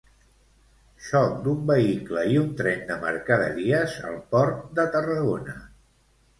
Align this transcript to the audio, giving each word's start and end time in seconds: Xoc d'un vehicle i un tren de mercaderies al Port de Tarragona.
Xoc 1.07 1.35
d'un 1.47 1.59
vehicle 1.73 2.25
i 2.33 2.41
un 2.45 2.49
tren 2.63 2.83
de 2.89 2.99
mercaderies 3.05 3.97
al 4.11 4.19
Port 4.35 4.67
de 4.81 4.91
Tarragona. 4.99 5.59